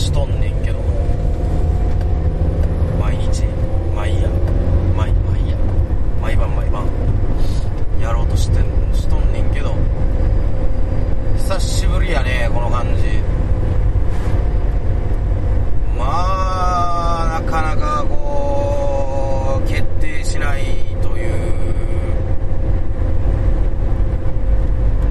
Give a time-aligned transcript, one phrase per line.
[0.00, 0.78] しとんねんけど
[2.98, 3.44] 毎日
[3.94, 4.28] 毎夜
[4.96, 5.56] 毎毎夜
[6.22, 6.86] 毎晩毎晩
[8.00, 9.74] やろうとしてんしとんねんけど
[11.36, 13.02] 久しぶりやねこの感じ
[15.98, 20.62] まあなかなかこう決定しない
[21.02, 21.34] という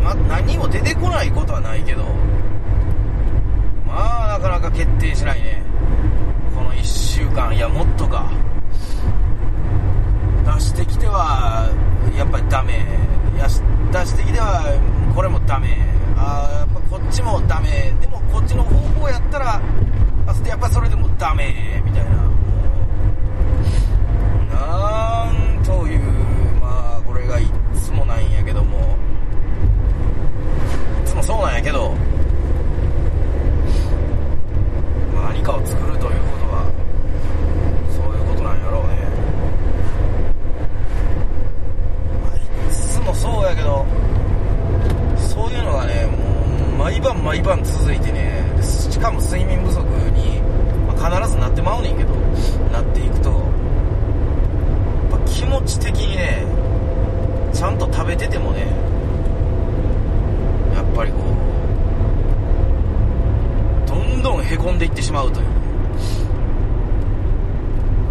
[0.04, 2.04] まあ何も出てこないことはないけど
[3.90, 5.64] まあなかなか決定しないね
[6.56, 8.32] この1週間いやもっとか
[10.46, 11.70] 出してきては
[12.16, 12.86] やっぱりダメ
[13.40, 14.62] や出してきては
[15.16, 15.78] これもダメ。
[16.18, 17.94] あやっぱこっちもダメ。
[18.02, 19.62] でもこっちの方法やったら
[20.46, 22.12] やっぱそれでもダメみたいな。
[24.54, 26.02] なんという
[26.62, 28.98] まあこれがいつもなんやけども。
[31.04, 31.96] いつもそうなんやけど。
[35.16, 36.66] 何かを作るということは
[37.90, 38.90] そういうことなんやろうね、
[42.24, 42.40] まあ、い
[42.72, 43.86] つもそうやけど
[45.18, 46.18] そういうのがねもう
[46.80, 48.42] 毎晩毎晩続いてね。
[48.62, 49.82] しかも睡眠不足
[50.12, 50.40] に、
[50.88, 52.14] まあ必ずなってまうねんけど
[52.72, 53.40] なっていくとやっ
[55.12, 56.46] ぱ気持ち的にね
[57.54, 58.62] ちゃんと食べててもね
[60.74, 61.18] やっぱりこ
[63.86, 65.54] うどんどんへこんでいってしまうというね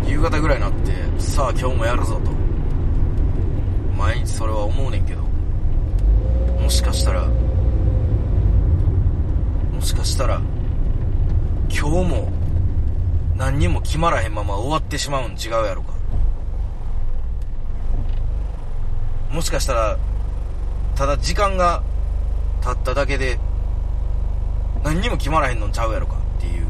[0.07, 2.31] 夕方ぐらいになってさあ今日もやるぞと
[3.99, 5.23] 毎日それは思うねんけど
[6.63, 7.29] もしかしたら
[9.79, 10.41] もしかしたら
[11.71, 12.33] 今日も
[13.37, 15.95] 何にも決まらへんまま終わってしまうん違うやろか。
[19.31, 19.99] もしかしたら
[20.95, 21.83] ただ時間が
[22.63, 23.39] 経っただけで
[24.85, 26.67] 何にも決まらへんのんちゃうやろかっていう。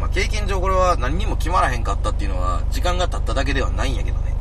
[0.00, 4.32] まあ経験上これは何にも決まらへんかったっていうのは時間が経っただけではないんやけどね。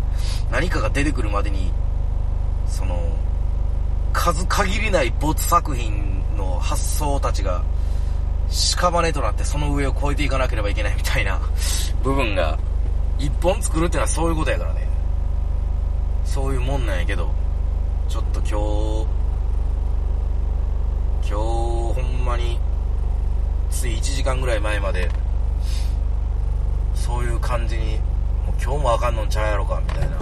[0.51, 1.74] 何かが出てくるまでに
[2.68, 2.96] その
[4.13, 7.63] 数限りない没作品の発想たちが
[8.50, 11.39] 屍となってその上を越えていかなければいけないみたいな
[12.03, 12.57] 部分が
[13.18, 14.86] 一本作るってのはそういうことやからね。
[16.25, 17.31] そういうもんなんやけど
[18.09, 19.25] ちょっと今日
[21.27, 22.59] 今日ほんまに
[23.69, 25.09] つい1時間ぐらい前まで
[26.94, 27.98] そういう感じに
[28.45, 30.18] もう今日もあかんのんちゃうやろかみたいな、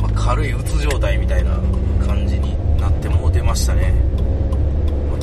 [0.00, 1.56] まあ、軽いうつ状態みたいな
[2.06, 3.92] 感じになってもうてましたね、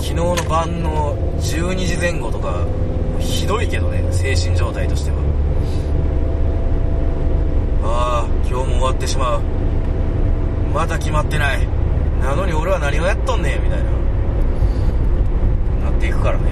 [0.01, 2.65] 昨日の晩の12時前後とか
[3.19, 5.17] ひどいけどね精神状態としては。
[7.83, 9.41] ああ今日も終わってしまう。
[10.73, 11.67] まだ決まってない。
[12.19, 13.91] なのに俺は何をやっとんねんみたいな。
[15.91, 16.43] なっていくからね。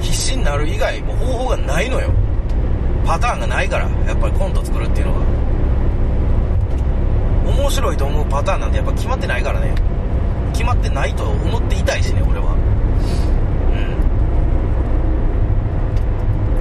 [0.00, 2.10] 必死になる以外もう方法がないのよ。
[3.06, 5.20] パターンがないからやっぱりコント作るっていうのは。
[7.46, 9.74] 面白いと思うパターンなんてやっぱ決まってないからね。
[10.54, 12.54] 決まってないと思っていたいしね俺は。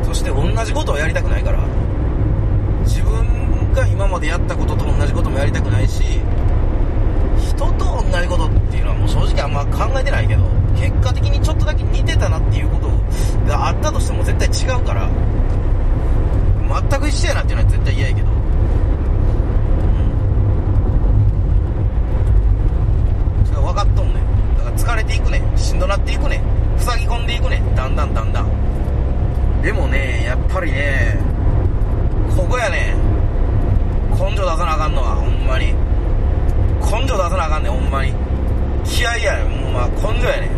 [0.01, 0.05] うん。
[0.05, 1.63] そして同じことをやりたくないから。
[2.85, 6.03] 自分が今までやったことと同じこともやりたくないし
[7.39, 10.43] 人と同じことっていうのはもう正直あんま考えてないけど
[10.75, 12.87] 結果的にちょっとだけ似てたなっていうこと
[13.47, 15.09] があったとしても絶対違うから
[16.89, 18.27] 全く一緒やなっていうのは絶対嫌やけど
[23.45, 24.57] それ分かっとんねん。
[24.57, 25.57] だから疲れていくねん。
[25.57, 26.43] しんどなっていくねん。
[26.77, 27.75] 塞ぎ込んでいくねん。
[27.75, 28.63] だんだんだんだん。
[29.63, 31.17] でもねやっぱりね
[32.35, 32.95] ここやね
[34.11, 35.73] 根性出さなあかんのはほんまに
[36.81, 38.13] 根性出さなあかんねんほんまに
[38.83, 40.51] 気合やねんほんま根性やねん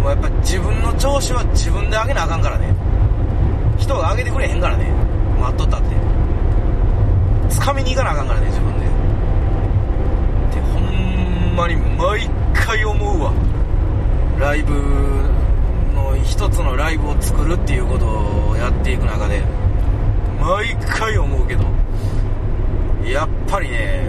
[0.00, 2.74] もうやっぱ自分の調子は自分で上げなあかんからね
[3.76, 4.90] 人が上げてくれへんからね
[5.38, 5.88] 待っとったって
[7.60, 8.88] 掴みに行かなあかんからね自分でっ
[10.54, 13.32] てほんまに毎回思うわ
[14.40, 14.72] ライブ
[15.94, 18.06] の一つのライブを作るっていうこと
[18.50, 19.42] をやっていく中で
[20.40, 21.64] 毎回思うけど
[23.08, 24.08] やっぱりね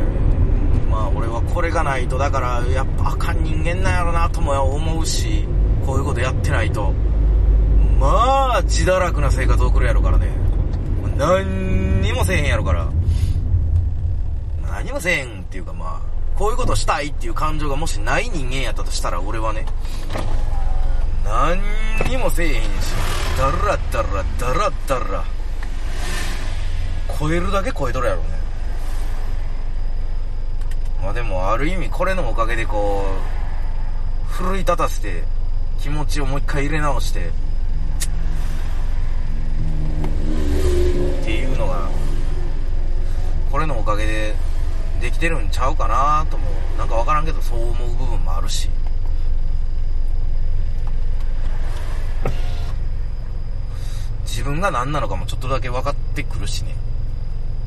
[0.89, 5.47] まあ俺はこれがないとだからやっぱあかん人間なんやろなとも思うし
[5.85, 6.93] こういうことやってないと。
[7.99, 10.27] まあ自堕落な生活送るやろからね。
[11.17, 12.87] 何にもせえへんやろから。
[14.69, 19.65] 何もせえへんっていうかまあこういうことしたいっていう感情がもしない人間やったとしたら俺はね
[21.23, 21.59] 何
[22.09, 22.67] にもせえへんし
[23.37, 25.23] ダラダラダラダラ
[27.17, 28.27] 超えるだけ超えとるやろね。
[31.01, 33.34] まあでもある意味これのおかげでこう
[34.37, 35.23] 奮い立たせて
[35.79, 37.29] 気持ちをもう一回入れ直して
[41.21, 41.89] っていうのが
[43.51, 44.35] これのおかげで
[45.01, 48.69] できてるんちゃうかなともなんか分からんけどそう思う部分もあるし。
[54.25, 56.75] 自分が何なのかもちょっとだけ分かってくるしね。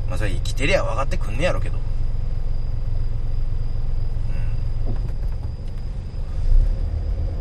[0.08, 1.78] まあそれ生きてりゃ分かってくんねやろけど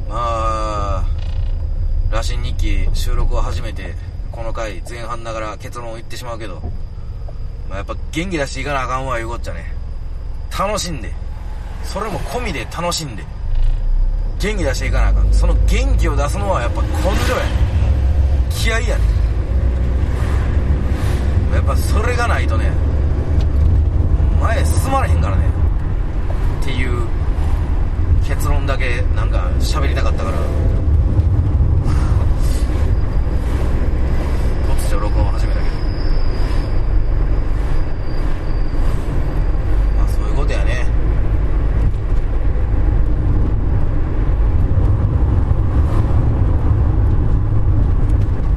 [0.08, 1.06] うんまあ
[2.58, 3.94] 羅針日記収録を始めて
[4.32, 6.62] この回前半ながら結論を言ってしまうけど
[7.70, 9.74] まあやっぱ元気出していかなあかんわいうこっちゃね。
[10.58, 11.14] 楽しんで。
[11.84, 13.24] それも込みで楽しんで。
[14.40, 15.34] 元気出していかなあかん。
[15.34, 17.52] その元気を出すのはやっぱ根性やね。
[18.50, 19.04] 気合やね。
[21.54, 22.72] やっぱそれがないとね
[24.40, 25.44] 前進まれへんからね。
[26.62, 27.06] っていう
[28.26, 30.87] 結論だけなんか喋りたかったから。
[34.98, 35.76] 突如録音を始めたけど
[39.96, 40.88] まあそういうことやね。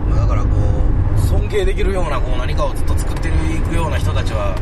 [0.08, 0.48] まあだからこ
[1.14, 4.56] う尊敬できるようなこう何かをずっと作っていくような人たちは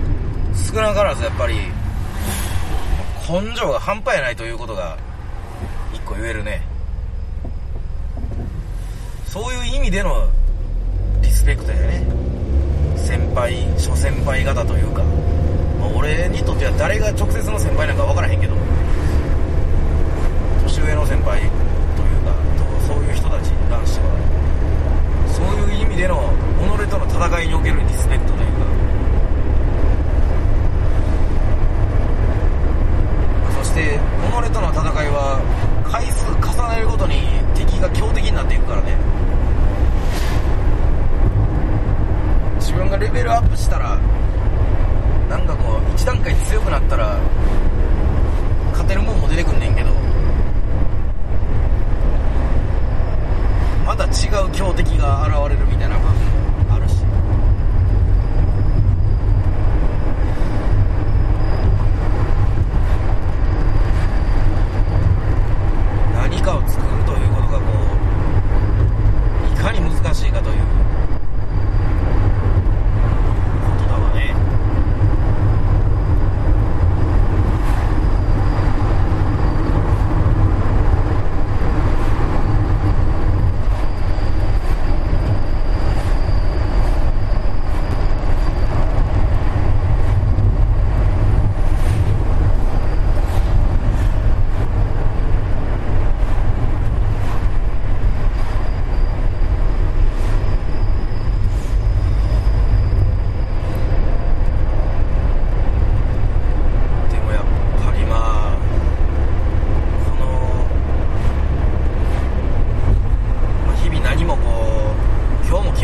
[0.54, 1.54] 少なからずやっぱり
[3.28, 4.98] 根性が半端やないということが
[5.94, 6.60] 一個言えるね。
[9.26, 10.28] そういう意味での
[11.38, 12.02] スペクトやね。
[12.96, 15.04] 先輩諸先輩方というか、
[15.78, 18.54] まあ、俺にとっては誰が直接の先輩なんか分からへんけど。
[20.64, 22.34] 年上の先輩というか
[22.86, 24.10] そういう人たちに関しては
[25.30, 26.28] そういう意味での
[26.58, 28.58] 己との戦いにおけるリスペクトというか。
[33.62, 34.00] そして
[34.42, 35.38] 己との戦いは
[35.86, 37.22] 回数重ねるごとに
[37.54, 38.98] 敵が強敵になっていくからね
[42.68, 43.96] 自分がレベルアップしたら
[45.28, 47.18] なんかこう一段階強くなったら
[48.70, 49.90] 勝てるもんも出てくんねんけど
[53.84, 54.08] まだ違
[54.46, 56.14] う強敵が現れるみたいな部分
[56.68, 56.94] もあるし。
[66.14, 67.64] 何かを作るということがこ
[69.50, 70.58] ういかに難しいかという
[73.64, 74.34] ことだわね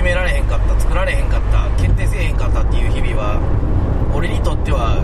[0.04, 3.40] められへんかった作られへんかった決定せえへんかったっていう日々は
[4.14, 5.00] 俺にとっては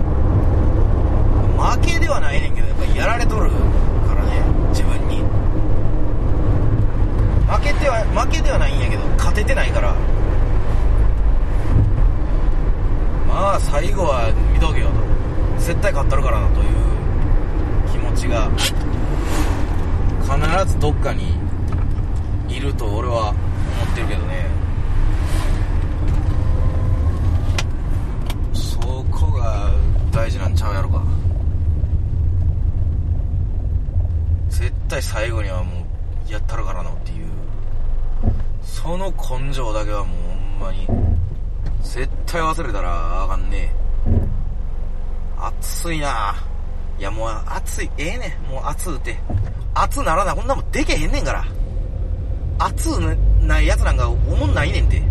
[1.57, 5.25] 負けではないねんけどやっぱやられとるからね自分に
[7.49, 9.95] 負けては負けではないんやけど勝ててないから
[13.27, 16.69] まあ最後は見とけよと絶対勝ったるからなという
[17.91, 18.51] 気持ちが
[20.29, 21.33] 必ずどっかに
[22.51, 24.61] いると俺は思ってるけどね
[28.81, 29.71] そこが
[30.11, 31.05] 大事なんちゃうやろか
[34.49, 35.85] 絶対最後にはもう
[36.31, 37.27] やったるからなっていう
[38.63, 40.19] その根性だけはもう
[40.61, 40.87] ほんまに
[41.83, 43.73] 絶対忘れたらあかんね
[45.39, 46.45] 暑いなあ
[46.99, 49.17] いやもう暑いええねんもう暑うて
[49.75, 51.45] 暑ならなこんなもんでけへんねんから
[52.59, 52.91] 熱
[53.43, 55.03] ないやつなんか思んないねんて。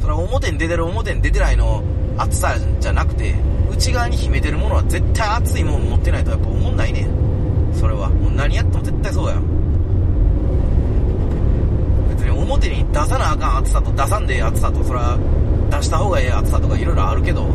[0.00, 1.82] それは表に出てる表に出てないの
[2.16, 3.34] 熱さじゃなくて、
[3.70, 7.74] 内側に秘めてるものは絶対熱いもん持ってないとやっぱ思んないねん。
[7.74, 8.08] それは。
[8.08, 9.42] もう何やっても絶対そうやん。
[9.42, 9.59] 別に
[12.54, 15.18] 表に出さなあかん熱さと出さんでええ熱さと、それは
[15.70, 17.46] 出した方がええ熱さとか色々あるけど、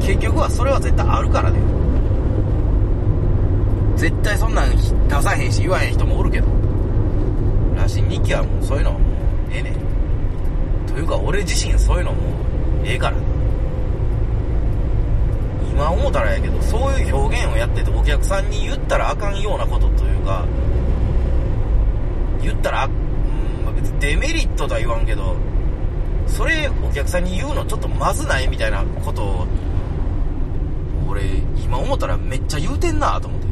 [0.00, 1.58] 結局はそれは絶対あるからね。
[3.96, 6.46] 絶対そんなん出さへんし言わへん人もおるけど。
[7.76, 9.08] らしい日記はもうそういうのはもう
[9.52, 9.74] ええねん。
[10.86, 12.22] というか俺自身そういうのもう
[12.84, 13.22] ええからな。
[15.70, 20.44] 今思ったらやけど、そういう表現をやっててお客さんに言ったらあかんようなことというか、
[22.40, 22.92] 言ったら、うん、
[23.84, 25.36] 別にデメリットとは言わんけど、
[26.26, 29.46] それお客さんに言うのちょっとまずないみたいなことを、
[31.08, 31.22] 俺
[31.62, 33.44] 今思ったらめっちゃ言うてんなと思って。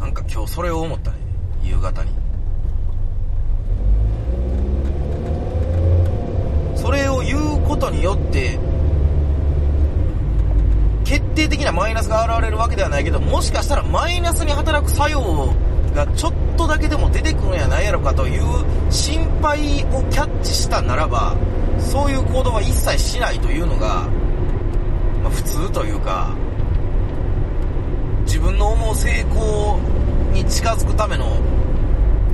[0.00, 1.16] なんか今日それを思ったね
[1.62, 2.10] 夕方に
[6.76, 8.58] それを言うことによって
[11.04, 15.54] 決定的なマイナスが現れるわけではないけどもしかしたらマイナスに働く作用を
[15.92, 18.42] がちょっとだけでも出てくるんやないやろかという
[18.90, 21.36] 心配をキャッチしたならば
[21.78, 24.08] そういう行動は一切しないというのが、
[25.22, 26.34] まあ、普通というか
[28.24, 29.78] 自分の思う成功
[30.32, 31.38] に近づくための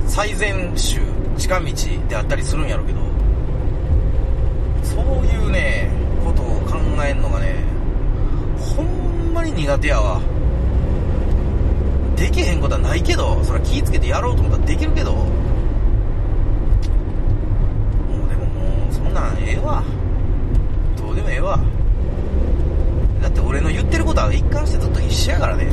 [0.07, 0.99] 最善手
[1.39, 2.99] 近道であったりするんやろうけど
[4.83, 5.89] そういうね
[6.23, 7.55] ことを考えるのがね
[8.75, 10.38] ほんまに苦手やわ。
[12.19, 15.13] できへんことはないけどそれは気ぃつけてやろうと思ったらできるけど。
[15.13, 15.23] も
[18.25, 19.81] うでももうそんなんええわ。
[20.97, 21.57] どうでもええわ。
[23.21, 25.67] だって俺の言ってることは一貫してずっと一緒やからね。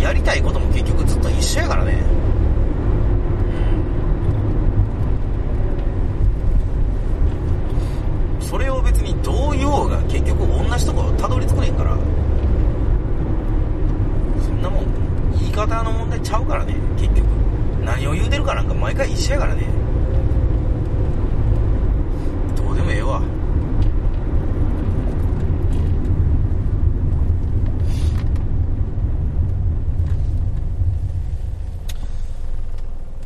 [0.00, 2.02] やりたいことも結局ずっと一緒やからね。
[8.40, 11.96] それを別にどう言おうが結局同じとこたどり着くねんから
[14.42, 14.84] そんなもん
[15.38, 17.26] 言い方の問題ちゃうからね結局。
[17.84, 19.62] 何を言うてるかなんか毎回一緒やからね。
[22.56, 23.20] どうでもええわ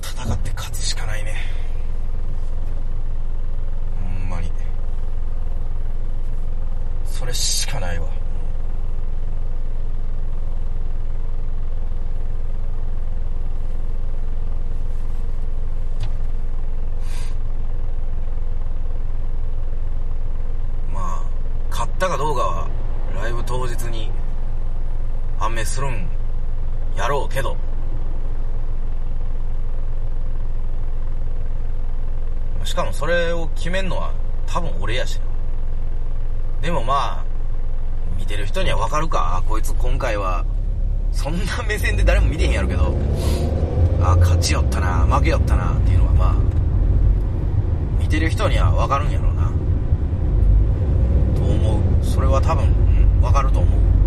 [0.02, 1.34] 戦って勝つしかないね
[4.02, 4.50] ほんまに
[7.04, 8.08] それしかないわ
[20.92, 21.22] まあ
[21.70, 22.68] 勝ったかどうかは
[23.14, 24.10] ライブ当日に
[25.48, 26.06] 判明するん
[26.94, 27.56] やろうけど
[32.64, 34.12] しかもそれを決めんのは
[34.46, 35.18] 多分俺やし。
[36.60, 37.24] でもまあ、
[38.18, 39.36] 見てる人にはわかるか。
[39.38, 40.44] あ、こいつ今回は、
[41.12, 42.94] そんな目線で誰も見てへんやるけど、
[44.02, 46.34] あ、勝ちよったな、負けよったな、っていうのはまあ、
[47.98, 49.50] 見てる人にはわかるんやろうな。
[51.36, 52.04] と思う。
[52.04, 53.97] それは多分、うん、わかると思う。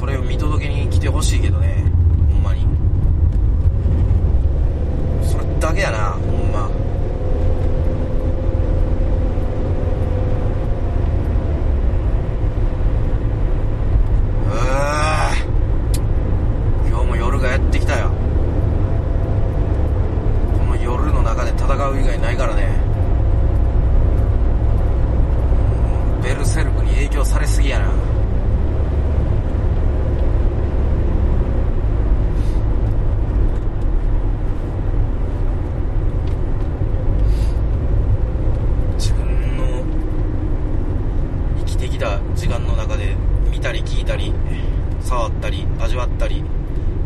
[0.00, 1.84] それを見届けに来てほしいけどね、
[2.32, 2.66] ほんまに。
[5.22, 6.79] それだけやな、ほんま。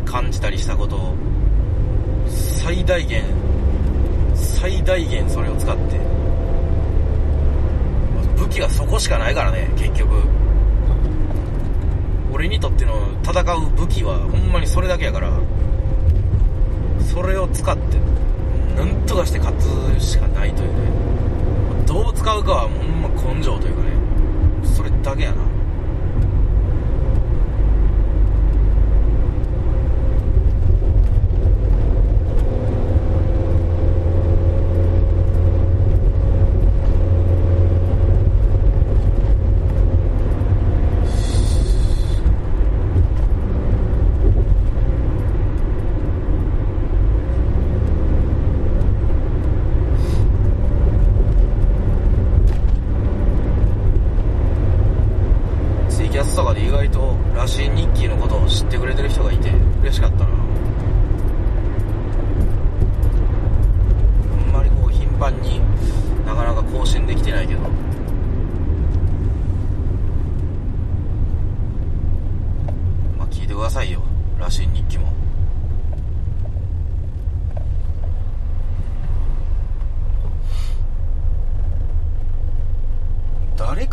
[0.05, 1.15] 感じたりしたことを
[2.27, 3.23] 最大限
[4.33, 5.99] 最大限それを使って
[8.37, 10.15] 武器はそこしかないからね結局。
[12.31, 15.31] 俺にとっての戦う武器はほんまにそれだけやから
[16.99, 17.97] それを使って
[18.75, 21.85] なんとかして勝つしかないというね。
[21.87, 23.89] どう使うかはほんま根性というかね
[24.63, 25.54] それだけやな。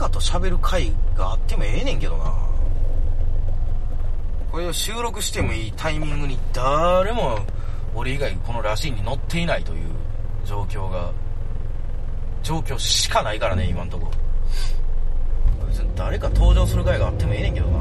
[0.03, 2.35] かと喋る会があってもええねんけどな。
[4.51, 7.39] これを収録してもいいタイミングに誰も
[7.95, 9.87] 俺以外このラシーンに乗っていないという
[10.45, 11.11] 状況が
[12.43, 14.11] 状況しかないからね今んとこ。
[15.69, 17.79] 別に誰か登場する会があってもええねんけどな、ま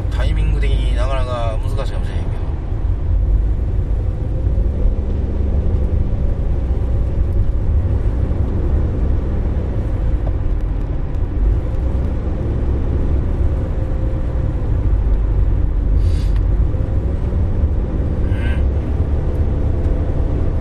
[0.00, 2.24] あタイミング的になかなか難しいかもしれん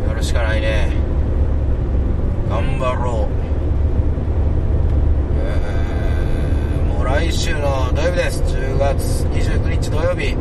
[0.08, 0.92] やるしかないね
[2.50, 3.44] 頑張ろう
[5.40, 10.36] えーもう来週の土曜日です10月29日土曜日、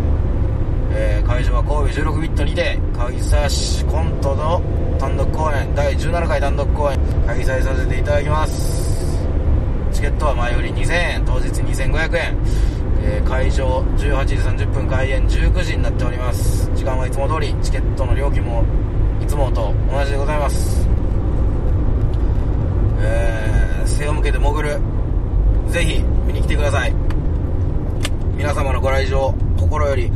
[0.92, 4.60] えー会場は神戸16ビットにて開催しコントの
[4.98, 9.18] 単独公演第17回単独公演開催させていただきます
[9.92, 12.36] チケットは前売り2000円当日2500円、
[13.04, 18.62] えー会場18時30分開演19時になっております時間はいつも通りチケットの料金も
[19.32, 20.86] いつもと同じでございます。
[22.98, 24.78] えー、背を向けて潜る。
[25.70, 26.92] ぜひ見に来てください。
[28.36, 30.12] 皆様のご来場心より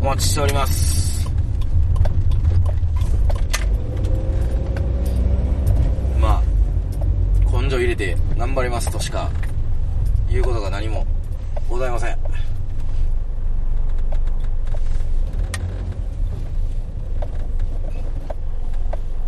[0.00, 1.28] お待ちしております。
[6.18, 6.42] まあ
[7.60, 9.30] 根性入れて頑張りますとしか
[10.30, 11.06] 言うことが何も
[11.68, 12.16] ございません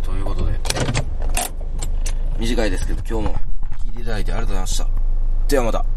[0.01, 0.51] ということで
[2.59, 3.35] 短いですけど今日も
[3.85, 4.87] 聞いていただいてありがとうございました。
[5.47, 5.88] ではまた。